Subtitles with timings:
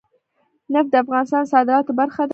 [0.73, 2.29] نفت د افغانستان د صادراتو برخه ده.